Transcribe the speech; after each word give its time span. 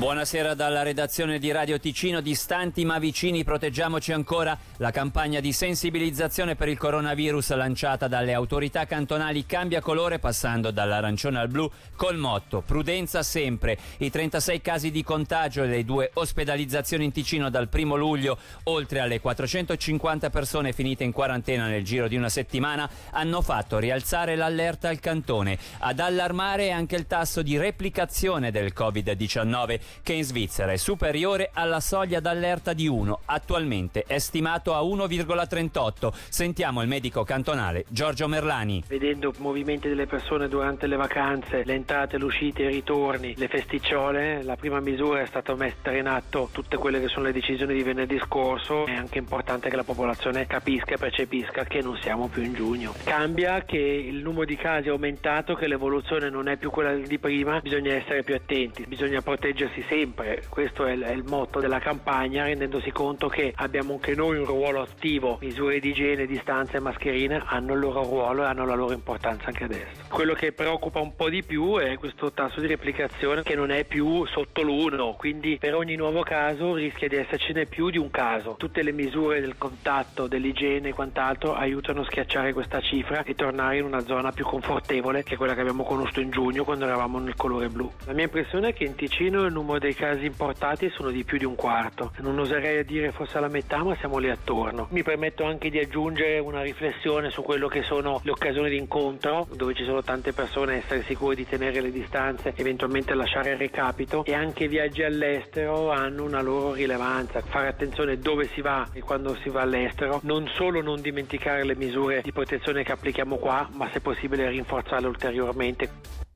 Buonasera 0.00 0.54
dalla 0.54 0.82
redazione 0.82 1.38
di 1.38 1.52
Radio 1.52 1.78
Ticino, 1.78 2.22
distanti 2.22 2.86
ma 2.86 2.98
vicini, 2.98 3.44
proteggiamoci 3.44 4.12
ancora. 4.12 4.56
La 4.78 4.90
campagna 4.90 5.40
di 5.40 5.52
sensibilizzazione 5.52 6.56
per 6.56 6.68
il 6.68 6.78
coronavirus 6.78 7.54
lanciata 7.54 8.08
dalle 8.08 8.32
autorità 8.32 8.86
cantonali 8.86 9.44
cambia 9.44 9.82
colore 9.82 10.18
passando 10.18 10.70
dall'arancione 10.70 11.38
al 11.38 11.48
blu 11.48 11.70
col 11.96 12.16
motto 12.16 12.62
prudenza 12.62 13.22
sempre. 13.22 13.76
I 13.98 14.08
36 14.08 14.62
casi 14.62 14.90
di 14.90 15.04
contagio 15.04 15.64
e 15.64 15.66
le 15.66 15.84
due 15.84 16.10
ospedalizzazioni 16.14 17.04
in 17.04 17.12
Ticino 17.12 17.50
dal 17.50 17.68
primo 17.68 17.94
luglio, 17.94 18.38
oltre 18.64 19.00
alle 19.00 19.20
450 19.20 20.30
persone 20.30 20.72
finite 20.72 21.04
in 21.04 21.12
quarantena 21.12 21.66
nel 21.66 21.84
giro 21.84 22.08
di 22.08 22.16
una 22.16 22.30
settimana, 22.30 22.88
hanno 23.10 23.42
fatto 23.42 23.76
rialzare 23.76 24.34
l'allerta 24.34 24.88
al 24.88 24.98
cantone. 24.98 25.58
Ad 25.80 26.00
allarmare 26.00 26.70
anche 26.70 26.96
il 26.96 27.06
tasso 27.06 27.42
di 27.42 27.58
replicazione 27.58 28.50
del 28.50 28.72
Covid-19 28.74 29.88
che 30.02 30.12
in 30.12 30.24
Svizzera 30.24 30.72
è 30.72 30.76
superiore 30.76 31.50
alla 31.52 31.80
soglia 31.80 32.20
d'allerta 32.20 32.72
di 32.72 32.86
1, 32.86 33.20
attualmente 33.26 34.04
è 34.06 34.18
stimato 34.18 34.74
a 34.74 34.80
1,38. 34.82 36.12
Sentiamo 36.28 36.82
il 36.82 36.88
medico 36.88 37.24
cantonale 37.24 37.84
Giorgio 37.88 38.28
Merlani. 38.28 38.84
Vedendo 38.86 39.32
movimenti 39.38 39.88
delle 39.88 40.06
persone 40.06 40.48
durante 40.48 40.86
le 40.86 40.96
vacanze, 40.96 41.62
le 41.64 41.74
entrate, 41.74 42.18
le 42.18 42.24
uscite, 42.24 42.62
i 42.62 42.68
ritorni, 42.68 43.34
le 43.36 43.48
festicciole, 43.48 44.42
la 44.42 44.56
prima 44.56 44.80
misura 44.80 45.20
è 45.20 45.26
stata 45.26 45.54
mettere 45.54 45.98
in 45.98 46.06
atto 46.06 46.48
tutte 46.52 46.76
quelle 46.76 47.00
che 47.00 47.08
sono 47.08 47.26
le 47.26 47.32
decisioni 47.32 47.74
di 47.74 47.82
venerdì 47.82 48.18
scorso. 48.24 48.86
È 48.86 48.94
anche 48.94 49.18
importante 49.18 49.68
che 49.68 49.76
la 49.76 49.84
popolazione 49.84 50.46
capisca 50.46 50.94
e 50.94 50.98
percepisca 50.98 51.64
che 51.64 51.80
non 51.80 51.98
siamo 52.00 52.28
più 52.28 52.42
in 52.42 52.54
giugno. 52.54 52.94
Cambia 53.04 53.64
che 53.64 53.78
il 53.78 54.16
numero 54.16 54.44
di 54.44 54.56
casi 54.56 54.88
è 54.88 54.90
aumentato, 54.90 55.54
che 55.54 55.66
l'evoluzione 55.66 56.30
non 56.30 56.48
è 56.48 56.56
più 56.56 56.70
quella 56.70 56.94
di 56.94 57.18
prima, 57.18 57.60
bisogna 57.60 57.94
essere 57.94 58.22
più 58.22 58.34
attenti, 58.34 58.84
bisogna 58.86 59.20
proteggersi 59.20 59.79
muoversi 59.80 59.84
sempre, 59.88 60.42
questo 60.48 60.84
è 60.84 60.92
il, 60.92 61.02
è 61.02 61.12
il, 61.12 61.24
motto 61.24 61.60
della 61.60 61.78
campagna, 61.78 62.44
rendendosi 62.44 62.90
conto 62.90 63.28
che 63.28 63.52
abbiamo 63.56 63.94
anche 63.94 64.14
noi 64.14 64.38
un 64.38 64.44
ruolo 64.44 64.82
attivo, 64.82 65.38
misure 65.40 65.80
di 65.80 65.90
igiene, 65.90 66.26
distanza 66.26 66.76
e 66.76 66.80
mascherine 66.80 67.42
hanno 67.46 67.74
il 67.74 67.80
loro 67.80 68.02
ruolo 68.02 68.42
e 68.42 68.46
hanno 68.46 68.64
la 68.64 68.74
loro 68.74 68.92
importanza 68.92 69.46
anche 69.46 69.64
adesso. 69.64 70.04
Quello 70.08 70.34
che 70.34 70.52
preoccupa 70.52 71.00
un 71.00 71.14
po' 71.14 71.28
di 71.28 71.42
più 71.42 71.78
è 71.78 71.96
questo 71.96 72.32
tasso 72.32 72.60
di 72.60 72.66
replicazione 72.66 73.42
che 73.42 73.54
non 73.54 73.70
è 73.70 73.84
più 73.84 74.26
sotto 74.26 74.62
l'1, 74.62 75.16
quindi 75.16 75.58
per 75.58 75.74
ogni 75.74 75.96
nuovo 75.96 76.22
caso 76.22 76.74
rischia 76.74 77.08
di 77.08 77.16
essercene 77.16 77.66
più 77.66 77.90
di 77.90 77.98
un 77.98 78.10
caso. 78.10 78.56
Tutte 78.58 78.82
le 78.82 78.92
misure 78.92 79.40
del 79.40 79.56
contatto, 79.56 80.26
dell'igiene 80.26 80.88
e 80.88 80.92
quant'altro 80.92 81.54
aiutano 81.54 82.02
a 82.02 82.04
schiacciare 82.04 82.52
questa 82.52 82.80
cifra 82.80 83.22
e 83.22 83.34
tornare 83.34 83.78
in 83.78 83.84
una 83.84 84.00
zona 84.00 84.32
più 84.32 84.44
confortevole 84.44 85.22
che 85.22 85.36
quella 85.36 85.54
che 85.54 85.60
abbiamo 85.60 85.84
conosciuto 85.84 86.20
in 86.20 86.30
giugno 86.30 86.64
quando 86.64 86.84
eravamo 86.84 87.18
nel 87.18 87.36
colore 87.36 87.68
blu. 87.68 87.90
La 88.06 88.12
mia 88.12 88.24
impressione 88.24 88.68
è 88.68 88.72
che 88.72 88.84
in 88.84 88.94
Ticino 88.94 89.48
numero 89.48 89.59
numero 89.60 89.78
dei 89.78 89.94
casi 89.94 90.24
importati 90.24 90.90
sono 90.90 91.10
di 91.10 91.24
più 91.24 91.38
di 91.38 91.44
un 91.44 91.54
quarto. 91.54 92.12
Non 92.18 92.38
oserei 92.38 92.84
dire 92.84 93.12
fosse 93.12 93.38
la 93.40 93.48
metà, 93.48 93.82
ma 93.82 93.94
siamo 93.96 94.18
lì 94.18 94.30
attorno. 94.30 94.88
Mi 94.90 95.02
permetto 95.02 95.44
anche 95.44 95.70
di 95.70 95.78
aggiungere 95.78 96.38
una 96.38 96.62
riflessione 96.62 97.30
su 97.30 97.42
quello 97.42 97.68
che 97.68 97.82
sono 97.82 98.20
le 98.22 98.30
occasioni 98.30 98.70
di 98.70 98.76
incontro, 98.76 99.46
dove 99.54 99.74
ci 99.74 99.84
sono 99.84 100.02
tante 100.02 100.32
persone, 100.32 100.76
essere 100.76 101.02
sicuri 101.02 101.36
di 101.36 101.46
tenere 101.46 101.80
le 101.80 101.90
distanze, 101.90 102.52
eventualmente 102.56 103.14
lasciare 103.14 103.52
il 103.52 103.58
recapito 103.58 104.24
e 104.24 104.34
anche 104.34 104.64
i 104.64 104.68
viaggi 104.68 105.02
all'estero 105.02 105.90
hanno 105.90 106.24
una 106.24 106.40
loro 106.40 106.72
rilevanza. 106.72 107.40
Fare 107.40 107.68
attenzione 107.68 108.18
dove 108.18 108.48
si 108.48 108.60
va 108.60 108.88
e 108.92 109.00
quando 109.00 109.36
si 109.42 109.48
va 109.48 109.62
all'estero, 109.62 110.20
non 110.24 110.48
solo 110.54 110.80
non 110.80 111.00
dimenticare 111.00 111.64
le 111.64 111.76
misure 111.76 112.20
di 112.22 112.32
protezione 112.32 112.82
che 112.82 112.92
applichiamo 112.92 113.36
qua, 113.36 113.68
ma 113.72 113.88
se 113.92 114.00
possibile 114.00 114.48
rinforzarle 114.48 115.06
ulteriormente. 115.06 116.29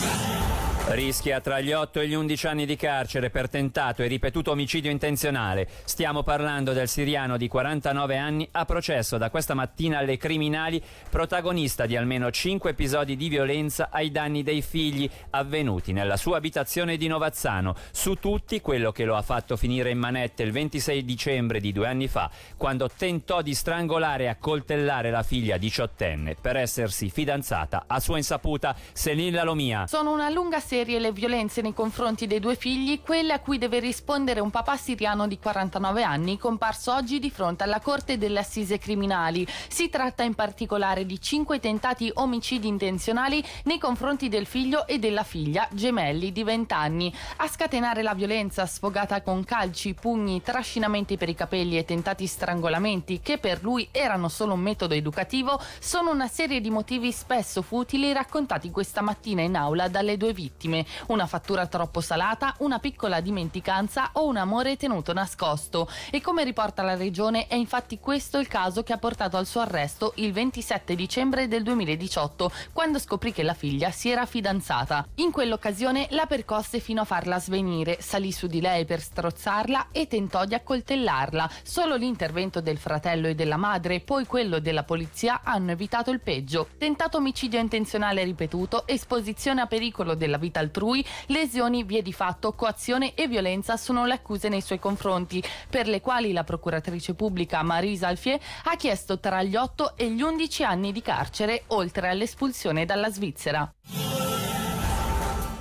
Rischia 0.87 1.41
tra 1.41 1.61
gli 1.61 1.73
8 1.73 2.01
e 2.01 2.07
gli 2.07 2.13
11 2.13 2.47
anni 2.47 2.67
di 2.67 2.77
carcere 2.77 3.31
per 3.31 3.49
tentato 3.49 4.03
e 4.03 4.07
ripetuto 4.07 4.51
omicidio 4.51 4.91
intenzionale. 4.91 5.67
Stiamo 5.85 6.23
parlando 6.23 6.75
del 6.75 6.89
siriano 6.89 7.39
di 7.39 7.49
49 7.49 8.19
anni 8.19 8.47
a 8.53 8.67
processo 8.67 9.17
da 9.17 9.31
questa 9.31 9.55
mattina 9.55 9.99
alle 9.99 10.19
criminali, 10.19 10.81
protagonista 11.09 11.87
di 11.87 11.97
almeno 11.97 12.31
5 12.31 12.69
episodi 12.69 13.17
di 13.17 13.29
violenza 13.29 13.89
ai 13.91 14.11
danni 14.11 14.43
dei 14.43 14.61
figli 14.61 15.09
avvenuti 15.31 15.95
nella 15.95 16.19
sua 16.19 16.37
abitazione 16.37 16.99
di 16.99 17.07
Novazzano. 17.07 17.75
Su 17.91 18.17
tutti 18.17 18.61
quello 18.61 18.93
che 18.93 19.07
lo 19.07 19.17
ha 19.17 19.23
fatto 19.23 19.57
finire 19.57 19.89
in 19.89 19.99
manette 19.99 20.43
il 20.43 20.53
26 20.53 21.03
dicembre 21.03 21.61
di 21.61 21.73
due 21.73 21.89
anni 21.89 22.09
fa, 22.09 22.31
quando 22.59 22.91
tentò 22.95 23.41
di 23.41 23.55
strangolare 23.55 24.25
e 24.25 24.29
accoltellare 24.29 25.11
la 25.11 25.23
figlia 25.23 25.57
diciottenne 25.57 26.37
per 26.39 26.57
essersi 26.57 27.09
fidanzata 27.09 27.85
a 27.87 27.99
sua 28.01 28.19
insaputa. 28.19 28.77
Senilla 28.93 29.45
Lomia. 29.45 29.87
Sono 29.87 30.13
una 30.13 30.29
lunga 30.29 30.61
serie 30.75 30.99
le 30.99 31.13
violenze 31.13 31.63
nei 31.63 31.73
confronti 31.73 32.27
dei 32.27 32.41
due 32.41 32.57
figli, 32.57 33.01
quelle 33.01 33.33
a 33.33 33.39
cui 33.39 33.59
deve 33.59 33.79
rispondere 33.79 34.41
un 34.41 34.51
papà 34.51 34.77
siriano 34.77 35.29
di 35.29 35.39
49 35.39 36.03
anni 36.03 36.37
comparso 36.37 36.93
oggi 36.93 37.21
di 37.21 37.31
fronte 37.31 37.63
alla 37.63 37.79
Corte 37.79 38.19
delle 38.19 38.41
Assise 38.41 38.77
Criminali. 38.79 39.47
Si 39.69 39.89
tratta 39.89 40.25
in 40.25 40.35
particolare 40.35 41.07
di 41.07 41.21
cinque 41.21 41.61
tentati 41.61 42.11
omicidi 42.15 42.67
intenzionali 42.67 43.41
nei 43.67 43.79
confronti 43.79 44.29
del 44.29 44.47
figlio 44.47 44.89
e 44.89 44.99
della 44.99 45.23
figlia, 45.23 45.69
gemelli 45.71 46.33
di 46.33 46.43
20 46.43 46.73
anni. 46.75 47.15
A 47.37 47.47
scatenare 47.47 48.03
la 48.03 48.15
violenza 48.15 48.67
sfogata 48.67 49.23
con 49.23 49.45
calci, 49.45 49.95
pugni, 49.95 50.43
trascinamenti 50.43 51.17
per 51.17 51.29
i 51.29 51.37
capelli 51.37 51.79
e 51.79 51.85
tentati 51.85 52.27
strangolamenti, 52.27 53.21
che 53.21 53.39
per 53.39 53.63
lui 53.63 53.87
erano 53.93 54.29
solo 54.29 54.55
un 54.55 54.61
metodo 54.61 54.95
educativo, 54.95 55.57
sono 55.79 56.11
una 56.11 56.27
serie 56.27 56.61
di 56.61 56.71
motivi 56.71 57.13
spesso 57.13 57.63
futili 57.63 58.13
raccontati 58.13 58.73
questa 58.73 59.03
mattina 59.03 59.43
in 59.43 59.55
aula 59.55 59.87
dalle 59.87 60.17
due 60.17 60.33
vittime 60.33 60.63
vittime, 60.65 60.87
una 61.09 61.27
fattura 61.27 61.67
troppo 61.67 62.01
salata, 62.01 62.55
una 62.59 62.79
piccola 62.79 63.21
dimenticanza 63.21 64.11
o 64.13 64.27
un 64.27 64.37
amore 64.37 64.77
tenuto 64.77 65.13
nascosto. 65.13 65.89
E 66.11 66.21
come 66.21 66.45
riporta 66.45 66.83
la 66.83 66.97
regione 66.97 67.47
è 67.47 67.55
infatti 67.55 67.99
questo 68.01 68.39
il 68.39 68.49
caso 68.49 68.83
che 68.83 68.93
ha 68.93 68.99
portato 68.99 69.37
al 69.37 69.47
suo 69.47 69.61
arresto 69.61 70.13
il 70.17 70.33
27 70.33 70.95
dicembre 70.95 71.49
del 71.49 71.63
2018, 71.63 72.51
quando 72.73 72.99
scoprì 72.99 73.33
che 73.33 73.43
la 73.43 73.55
figlia 73.55 73.91
si 73.91 74.09
era 74.09 74.27
fidanzata. 74.27 75.07
In 75.17 75.31
quell'occasione 75.31 76.09
la 76.11 76.27
percosse 76.27 76.81
fino 76.81 77.03
a 77.03 77.05
farla 77.05 77.39
svenire, 77.39 77.99
salì 78.01 78.33
su 78.33 78.47
di 78.47 78.61
lei 78.61 78.85
per 78.85 79.01
strozzarla 79.01 79.89
e 79.93 80.07
tentò 80.07 80.45
di 80.45 80.55
accoltellarla. 80.55 81.51
Solo 81.63 81.97
l'intervento 81.97 82.61
del 82.61 82.79
fratello 82.79 83.29
e 83.29 83.35
della 83.35 83.57
madre, 83.57 84.01
poi 84.01 84.27
quello 84.27 84.59
della 84.59 84.85
polizia, 84.85 85.41
hanno 85.45 85.73
evitato 85.73 86.11
il 86.11 86.21
peggio. 86.21 86.69
Tentato 86.79 87.19
omicidio 87.19 87.59
intenzionale 87.59 88.25
ripetuto, 88.25 88.87
esposizione 88.87 89.61
a 89.61 89.67
pericolo 89.67 90.15
della 90.15 90.39
vita 90.55 90.61
altrui, 90.61 91.05
lesioni, 91.27 91.83
vie 91.83 92.03
di 92.03 92.13
fatto, 92.13 92.53
coazione 92.53 93.15
e 93.15 93.27
violenza 93.27 93.77
sono 93.77 94.07
le 94.07 94.15
accuse 94.15 94.49
nei 94.49 94.61
suoi 94.61 94.79
confronti, 94.79 95.43
per 95.69 95.89
le 95.89 96.01
quali 96.01 96.33
la 96.33 96.45
procuratrice 96.45 97.15
pubblica 97.15 97.63
Marisa 97.63 98.09
Alfier 98.09 98.41
ha 98.65 98.77
chiesto 98.77 99.19
tra 99.19 99.43
gli 99.43 99.57
8 99.57 99.97
e 99.97 100.11
gli 100.11 100.23
11 100.23 100.65
anni 100.65 100.93
di 100.93 101.03
carcere, 101.03 101.65
oltre 101.69 102.09
all'espulsione 102.09 102.85
dalla 102.85 103.11
Svizzera. 103.11 104.04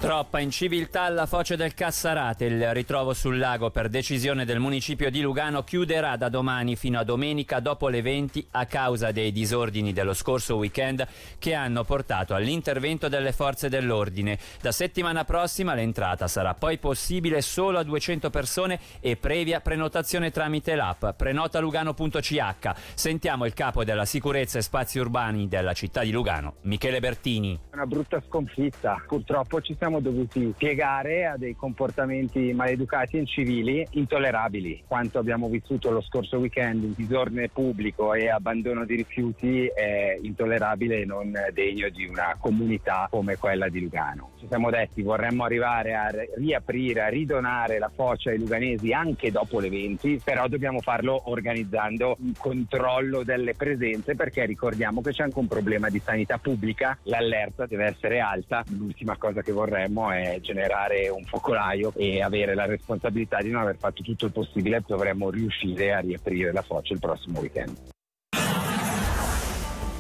Troppa 0.03 0.39
inciviltà 0.39 1.03
alla 1.03 1.25
foce 1.25 1.55
del 1.55 1.73
Cassarate. 1.73 2.43
Il 2.43 2.73
ritrovo 2.73 3.13
sul 3.13 3.37
lago 3.37 3.69
per 3.69 3.87
decisione 3.87 4.43
del 4.43 4.59
municipio 4.59 5.09
di 5.09 5.21
Lugano 5.21 5.63
chiuderà 5.63 6.17
da 6.17 6.27
domani 6.27 6.75
fino 6.75 6.99
a 6.99 7.05
domenica 7.05 7.61
dopo 7.61 7.87
le 7.87 8.01
20 8.01 8.47
a 8.51 8.65
causa 8.65 9.13
dei 9.13 9.31
disordini 9.31 9.93
dello 9.93 10.13
scorso 10.13 10.57
weekend 10.57 11.07
che 11.39 11.53
hanno 11.53 11.85
portato 11.85 12.35
all'intervento 12.35 13.07
delle 13.07 13.31
forze 13.31 13.69
dell'ordine. 13.69 14.37
Da 14.59 14.73
settimana 14.73 15.23
prossima 15.23 15.73
l'entrata 15.73 16.27
sarà 16.27 16.53
poi 16.53 16.79
possibile 16.79 17.41
solo 17.41 17.79
a 17.79 17.83
200 17.83 18.29
persone 18.29 18.81
e 18.99 19.15
previa 19.15 19.61
prenotazione 19.61 20.31
tramite 20.31 20.75
l'app 20.75 21.11
prenotalugano.ch. 21.15 22.71
Sentiamo 22.93 23.45
il 23.45 23.53
capo 23.53 23.85
della 23.85 24.03
sicurezza 24.03 24.57
e 24.57 24.63
spazi 24.63 24.99
urbani 24.99 25.47
della 25.47 25.71
città 25.71 26.03
di 26.03 26.11
Lugano, 26.11 26.55
Michele 26.63 26.99
Bertini. 26.99 27.57
Una 27.71 27.85
brutta 27.85 28.21
sconfitta. 28.27 29.01
Purtroppo 29.07 29.61
ci 29.61 29.73
siamo 29.79 29.91
siamo 29.93 29.99
dovuti 29.99 30.53
piegare 30.57 31.27
a 31.27 31.37
dei 31.37 31.55
comportamenti 31.55 32.51
maleducati 32.53 33.17
e 33.17 33.19
incivili 33.19 33.85
intollerabili. 33.91 34.85
Quanto 34.87 35.19
abbiamo 35.19 35.49
vissuto 35.49 35.91
lo 35.91 36.01
scorso 36.01 36.39
weekend 36.39 36.83
in 36.83 36.93
disordine 36.95 37.49
pubblico 37.49 38.15
e 38.15 38.29
abbandono 38.29 38.85
di 38.85 38.95
rifiuti 38.95 39.67
è 39.67 40.17
intollerabile 40.19 41.01
e 41.01 41.05
non 41.05 41.31
degno 41.53 41.89
di 41.89 42.05
una 42.05 42.35
comunità 42.39 43.07
come 43.11 43.37
quella 43.37 43.69
di 43.69 43.81
Lugano. 43.81 44.31
Ci 44.39 44.47
siamo 44.47 44.71
detti 44.71 45.03
vorremmo 45.03 45.43
arrivare 45.43 45.93
a 45.93 46.09
riaprire, 46.37 47.01
a 47.01 47.07
ridonare 47.09 47.77
la 47.77 47.91
foce 47.93 48.31
ai 48.31 48.39
luganesi 48.39 48.91
anche 48.93 49.29
dopo 49.31 49.59
le 49.59 49.69
20, 49.69 50.21
però 50.23 50.47
dobbiamo 50.47 50.81
farlo 50.81 51.29
organizzando 51.29 52.17
un 52.19 52.33
controllo 52.37 53.23
delle 53.23 53.53
presenze 53.53 54.15
perché 54.15 54.45
ricordiamo 54.45 55.01
che 55.01 55.11
c'è 55.11 55.23
anche 55.23 55.39
un 55.39 55.47
problema 55.47 55.89
di 55.89 56.01
sanità 56.03 56.39
pubblica, 56.39 56.97
l'allerta 57.03 57.67
deve 57.67 57.85
essere 57.85 58.19
alta. 58.19 58.63
L'ultima 58.69 59.17
cosa 59.17 59.41
che 59.41 59.51
vorrei 59.51 59.82
vorremmo 59.83 60.11
è 60.11 60.39
generare 60.41 61.09
un 61.09 61.25
focolaio 61.25 61.91
e 61.95 62.21
avere 62.21 62.55
la 62.55 62.65
responsabilità 62.65 63.41
di 63.41 63.49
non 63.49 63.61
aver 63.61 63.77
fatto 63.77 64.01
tutto 64.01 64.25
il 64.25 64.31
possibile, 64.31 64.83
dovremmo 64.85 65.29
riuscire 65.29 65.93
a 65.93 65.99
riaprire 65.99 66.51
la 66.51 66.61
foce 66.61 66.93
il 66.93 66.99
prossimo 66.99 67.39
weekend. 67.39 67.92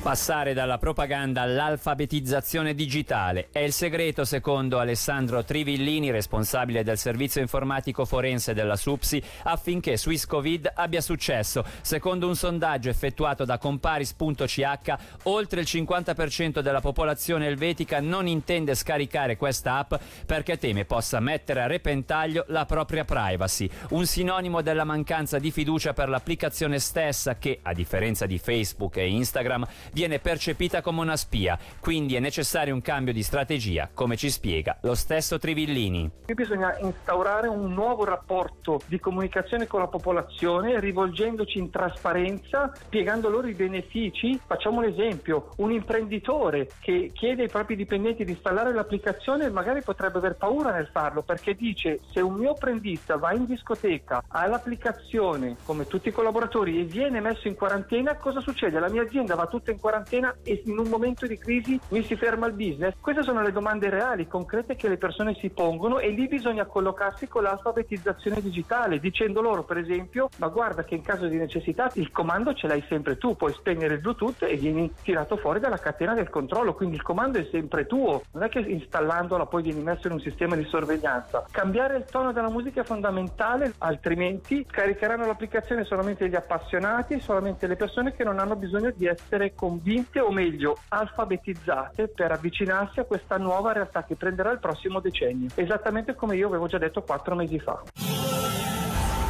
Passare 0.03 0.53
dalla 0.53 0.77
propaganda 0.77 1.43
all'alfabetizzazione 1.43 2.75
digitale 2.75 3.47
è 3.53 3.59
il 3.59 3.71
segreto 3.71 4.25
secondo 4.25 4.79
Alessandro 4.79 5.45
Trivillini, 5.45 6.11
responsabile 6.11 6.83
del 6.83 6.97
servizio 6.97 7.39
informatico 7.39 8.03
forense 8.03 8.53
della 8.53 8.75
SUPSI, 8.75 9.23
affinché 9.43 9.95
SwissCovid 9.95 10.73
abbia 10.75 10.99
successo. 10.99 11.63
Secondo 11.79 12.27
un 12.27 12.35
sondaggio 12.35 12.89
effettuato 12.89 13.45
da 13.45 13.57
comparis.ch, 13.57 14.93
oltre 15.23 15.61
il 15.61 15.67
50% 15.69 16.59
della 16.59 16.81
popolazione 16.81 17.47
elvetica 17.47 18.01
non 18.01 18.27
intende 18.27 18.75
scaricare 18.75 19.37
questa 19.37 19.77
app 19.77 19.93
perché 20.25 20.57
teme 20.57 20.83
possa 20.83 21.21
mettere 21.21 21.61
a 21.61 21.67
repentaglio 21.67 22.43
la 22.49 22.65
propria 22.65 23.05
privacy, 23.05 23.69
un 23.91 24.05
sinonimo 24.05 24.61
della 24.61 24.83
mancanza 24.83 25.39
di 25.39 25.49
fiducia 25.49 25.93
per 25.93 26.09
l'applicazione 26.09 26.79
stessa 26.79 27.37
che, 27.37 27.59
a 27.61 27.71
differenza 27.71 28.25
di 28.25 28.37
Facebook 28.37 28.97
e 28.97 29.07
Instagram, 29.07 29.65
viene 29.93 30.19
percepita 30.19 30.81
come 30.81 31.01
una 31.01 31.15
spia, 31.15 31.57
quindi 31.79 32.15
è 32.15 32.19
necessario 32.19 32.73
un 32.73 32.81
cambio 32.81 33.13
di 33.13 33.23
strategia, 33.23 33.89
come 33.93 34.17
ci 34.17 34.29
spiega 34.29 34.77
lo 34.81 34.95
stesso 34.95 35.39
Trivillini. 35.39 36.09
Bisogna 36.33 36.77
instaurare 36.79 37.47
un 37.47 37.71
nuovo 37.73 38.03
rapporto 38.03 38.81
di 38.87 38.99
comunicazione 38.99 39.67
con 39.67 39.79
la 39.79 39.87
popolazione, 39.87 40.79
rivolgendoci 40.79 41.59
in 41.59 41.69
trasparenza, 41.69 42.71
spiegando 42.73 43.29
loro 43.29 43.47
i 43.47 43.53
benefici. 43.53 44.39
Facciamo 44.45 44.79
un 44.79 44.85
esempio, 44.85 45.49
un 45.57 45.71
imprenditore 45.71 46.69
che 46.79 47.11
chiede 47.13 47.43
ai 47.43 47.49
propri 47.49 47.75
dipendenti 47.75 48.25
di 48.25 48.31
installare 48.31 48.73
l'applicazione 48.73 49.49
magari 49.49 49.81
potrebbe 49.83 50.17
aver 50.17 50.35
paura 50.35 50.71
nel 50.71 50.89
farlo 50.91 51.21
perché 51.21 51.55
dice 51.55 51.99
se 52.11 52.19
un 52.19 52.33
mio 52.33 52.51
apprendista 52.51 53.17
va 53.17 53.33
in 53.33 53.45
discoteca, 53.45 54.23
ha 54.27 54.47
l'applicazione 54.47 55.55
come 55.63 55.85
tutti 55.87 56.09
i 56.09 56.11
collaboratori 56.11 56.79
e 56.79 56.83
viene 56.83 57.21
messo 57.21 57.47
in 57.47 57.55
quarantena, 57.55 58.15
cosa 58.15 58.39
succede? 58.39 58.79
La 58.79 58.89
mia 58.89 59.03
azienda 59.03 59.35
va 59.35 59.47
tutta 59.47 59.71
in 59.71 59.79
quarantena 59.83 60.33
e 60.43 60.61
in 60.63 60.77
un 60.77 60.87
momento 60.87 61.27
di 61.27 61.37
crisi 61.37 61.77
mi 61.89 62.03
si 62.03 62.15
ferma 62.15 62.47
il 62.47 62.53
business? 62.53 62.93
Queste 63.01 63.21
sono 63.21 63.41
le 63.41 63.51
domande 63.51 63.89
reali, 63.89 64.27
concrete 64.27 64.77
che 64.77 64.87
le 64.87 64.95
persone 64.95 65.35
si 65.41 65.49
pongono 65.49 65.99
e 65.99 66.07
lì 66.11 66.29
bisogna 66.29 66.63
collocarsi 66.63 67.27
con 67.27 67.43
l'alfabetizzazione 67.43 68.39
digitale, 68.39 68.99
dicendo 68.99 69.41
loro 69.41 69.63
per 69.63 69.77
esempio, 69.77 70.29
ma 70.37 70.47
guarda 70.47 70.85
che 70.85 70.95
in 70.95 71.01
caso 71.01 71.27
di 71.27 71.35
necessità 71.35 71.91
il 71.95 72.11
comando 72.11 72.53
ce 72.53 72.67
l'hai 72.67 72.81
sempre 72.87 73.17
tu, 73.17 73.35
puoi 73.35 73.51
spegnere 73.51 73.95
il 73.95 73.99
Bluetooth 73.99 74.43
e 74.43 74.55
vieni 74.55 74.89
tirato 75.01 75.35
fuori 75.35 75.59
dalla 75.59 75.77
catena 75.77 76.13
del 76.13 76.29
controllo, 76.29 76.75
quindi 76.75 76.95
il 76.95 77.01
comando 77.01 77.39
è 77.39 77.47
sempre 77.51 77.85
tuo, 77.85 78.23
non 78.31 78.43
è 78.43 78.47
che 78.47 78.59
installandola 78.59 79.47
poi 79.47 79.63
vieni 79.63 79.81
messo 79.81 80.07
in 80.07 80.13
un 80.13 80.21
sistema 80.21 80.55
di 80.55 80.63
sorveglianza. 80.63 81.45
Cambiare 81.51 81.97
il 81.97 82.05
tono 82.05 82.31
della 82.31 82.49
musica 82.49 82.81
è 82.81 82.85
fondamentale, 82.85 83.73
altrimenti 83.79 84.65
caricheranno 84.65 85.25
l'applicazione 85.25 85.83
solamente 85.83 86.29
gli 86.29 86.35
appassionati, 86.35 87.19
solamente 87.19 87.67
le 87.67 87.75
persone 87.75 88.13
che 88.13 88.23
non 88.23 88.39
hanno 88.39 88.55
bisogno 88.55 88.91
di 88.95 89.07
essere 89.07 89.53
con 89.53 89.71
convinte 89.73 90.19
o 90.19 90.31
meglio 90.31 90.77
alfabetizzate 90.89 92.07
per 92.07 92.31
avvicinarsi 92.31 92.99
a 92.99 93.05
questa 93.05 93.37
nuova 93.37 93.71
realtà 93.71 94.03
che 94.03 94.15
prenderà 94.15 94.51
il 94.51 94.59
prossimo 94.59 94.99
decennio, 94.99 95.49
esattamente 95.55 96.13
come 96.13 96.35
io 96.35 96.47
avevo 96.47 96.67
già 96.67 96.77
detto 96.77 97.01
quattro 97.01 97.33
mesi 97.33 97.57
fa. 97.57 97.81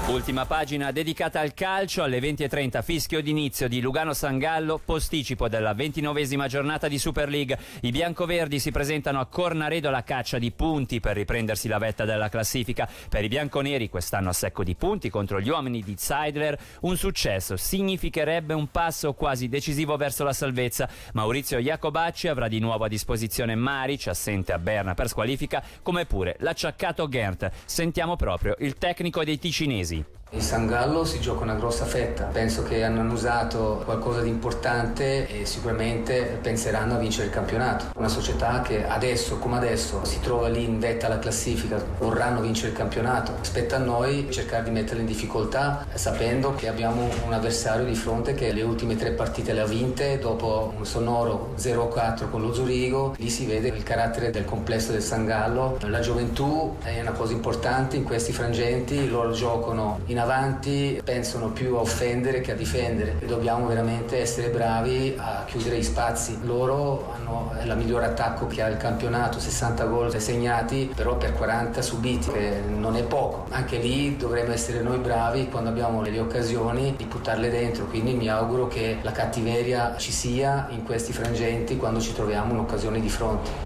Ultima 0.07 0.45
pagina 0.45 0.91
dedicata 0.91 1.39
al 1.39 1.53
calcio, 1.53 2.03
alle 2.03 2.19
20.30 2.19 2.83
fischio 2.83 3.21
d'inizio 3.21 3.69
di 3.69 3.79
Lugano 3.79 4.13
Sangallo, 4.13 4.79
posticipo 4.83 5.47
della 5.47 5.73
ventinovesima 5.73 6.47
giornata 6.47 6.89
di 6.89 6.99
Super 6.99 7.29
League. 7.29 7.57
I 7.81 7.91
biancoverdi 7.91 8.59
si 8.59 8.69
presentano 8.69 9.21
a 9.21 9.25
Cornaredo 9.27 9.87
alla 9.87 10.03
caccia 10.03 10.39
di 10.39 10.51
punti 10.51 10.99
per 10.99 11.15
riprendersi 11.15 11.69
la 11.69 11.77
vetta 11.77 12.03
della 12.03 12.27
classifica. 12.27 12.87
Per 13.07 13.23
i 13.23 13.29
bianconeri 13.29 13.89
quest'anno 13.89 14.29
a 14.29 14.33
secco 14.33 14.65
di 14.65 14.75
punti 14.75 15.09
contro 15.09 15.39
gli 15.39 15.47
uomini 15.47 15.81
di 15.81 15.95
Zeidler, 15.97 16.59
un 16.81 16.97
successo 16.97 17.55
significherebbe 17.55 18.53
un 18.53 18.67
passo 18.67 19.13
quasi 19.13 19.47
decisivo 19.47 19.95
verso 19.95 20.25
la 20.25 20.33
salvezza. 20.33 20.87
Maurizio 21.13 21.59
Iacobacci 21.59 22.27
avrà 22.27 22.49
di 22.49 22.59
nuovo 22.59 22.83
a 22.83 22.89
disposizione 22.89 23.55
Maric, 23.55 24.07
assente 24.07 24.51
a 24.51 24.59
Berna 24.59 24.95
per 24.95 25.07
squalifica, 25.07 25.63
come 25.81 26.05
pure 26.05 26.35
l'acciaccato 26.39 27.07
Gert. 27.07 27.49
Sentiamo 27.63 28.17
proprio 28.17 28.57
il 28.59 28.75
tecnico 28.75 29.23
dei 29.23 29.39
ticinesi. 29.39 29.92
easy. 29.93 30.22
Il 30.35 30.41
San 30.41 30.65
Gallo 30.65 31.05
si 31.05 31.19
gioca 31.19 31.43
una 31.43 31.53
grossa 31.53 31.85
fetta, 31.85 32.23
penso 32.23 32.63
che 32.63 32.83
hanno 32.83 33.13
usato 33.13 33.83
qualcosa 33.85 34.21
di 34.21 34.29
importante 34.29 35.27
e 35.27 35.45
sicuramente 35.45 36.39
penseranno 36.41 36.95
a 36.95 36.97
vincere 36.97 37.27
il 37.27 37.31
campionato. 37.31 37.85
Una 37.97 38.07
società 38.07 38.61
che 38.61 38.83
adesso 38.83 39.37
come 39.37 39.57
adesso 39.57 40.03
si 40.05 40.19
trova 40.21 40.47
lì 40.47 40.63
in 40.63 40.79
vetta 40.79 41.05
alla 41.05 41.19
classifica, 41.19 41.79
vorranno 41.99 42.41
vincere 42.41 42.69
il 42.69 42.75
campionato. 42.75 43.33
Spetta 43.41 43.75
a 43.75 43.79
noi 43.79 44.27
cercare 44.31 44.63
di 44.63 44.71
metterle 44.71 45.01
in 45.01 45.05
difficoltà 45.05 45.85
sapendo 45.93 46.55
che 46.55 46.67
abbiamo 46.67 47.07
un 47.27 47.31
avversario 47.31 47.85
di 47.85 47.93
fronte 47.93 48.33
che 48.33 48.51
le 48.53 48.63
ultime 48.63 48.95
tre 48.95 49.11
partite 49.11 49.53
le 49.53 49.61
ha 49.61 49.67
vinte 49.67 50.17
dopo 50.17 50.73
un 50.75 50.85
sonoro 50.85 51.53
0-4 51.59 52.31
con 52.31 52.41
lo 52.41 52.51
Zurigo. 52.55 53.13
Lì 53.17 53.29
si 53.29 53.45
vede 53.45 53.67
il 53.67 53.83
carattere 53.83 54.31
del 54.31 54.45
complesso 54.45 54.91
del 54.93 55.03
San 55.03 55.25
Gallo. 55.27 55.77
La 55.81 55.99
gioventù 55.99 56.77
è 56.81 56.99
una 56.99 57.11
cosa 57.11 57.33
importante 57.33 57.97
in 57.97 58.03
questi 58.03 58.31
frangenti, 58.31 59.07
loro 59.07 59.31
giocano 59.31 59.99
in 60.07 60.21
avanti 60.23 61.01
pensano 61.03 61.49
più 61.49 61.75
a 61.75 61.81
offendere 61.81 62.41
che 62.41 62.53
a 62.53 62.55
difendere 62.55 63.17
dobbiamo 63.25 63.67
veramente 63.67 64.19
essere 64.19 64.49
bravi 64.49 65.15
a 65.17 65.43
chiudere 65.45 65.77
gli 65.77 65.83
spazi. 65.83 66.39
Loro 66.43 67.13
hanno 67.15 67.53
il 67.63 67.75
miglior 67.77 68.03
attacco 68.03 68.47
che 68.47 68.61
ha 68.61 68.67
il 68.67 68.77
campionato, 68.77 69.39
60 69.39 69.85
gol 69.85 70.19
segnati, 70.19 70.91
però 70.95 71.17
per 71.17 71.33
40 71.33 71.81
subiti, 71.81 72.31
che 72.31 72.61
non 72.67 72.95
è 72.95 73.03
poco. 73.03 73.45
Anche 73.49 73.77
lì 73.77 74.17
dovremmo 74.17 74.53
essere 74.53 74.81
noi 74.81 74.97
bravi 74.97 75.49
quando 75.49 75.69
abbiamo 75.69 76.01
le 76.01 76.19
occasioni 76.19 76.95
di 76.95 77.05
buttarle 77.05 77.49
dentro, 77.49 77.85
quindi 77.85 78.13
mi 78.13 78.29
auguro 78.29 78.67
che 78.67 78.97
la 79.01 79.11
cattiveria 79.11 79.95
ci 79.97 80.11
sia 80.11 80.67
in 80.69 80.83
questi 80.83 81.11
frangenti 81.11 81.77
quando 81.77 81.99
ci 81.99 82.13
troviamo 82.13 82.53
un'occasione 82.53 82.99
di 82.99 83.09
fronte. 83.09 83.62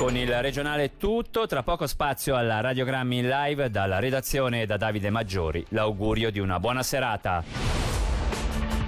Con 0.00 0.16
il 0.16 0.32
regionale 0.40 0.96
tutto, 0.96 1.46
tra 1.46 1.62
poco 1.62 1.86
spazio 1.86 2.34
alla 2.34 2.62
Radiogrammi 2.62 3.18
in 3.18 3.28
live 3.28 3.68
dalla 3.68 3.98
redazione 3.98 4.64
da 4.64 4.78
Davide 4.78 5.10
Maggiori. 5.10 5.62
L'augurio 5.68 6.30
di 6.30 6.38
una 6.38 6.58
buona 6.58 6.82
serata. 6.82 7.44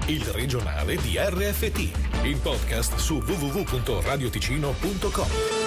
Il 0.07 0.25
regionale 0.25 0.97
di 0.97 1.19
RFT, 1.19 2.25
il 2.25 2.39
podcast 2.39 2.97
su 2.97 3.19
www.radioticino.com. 3.19 5.62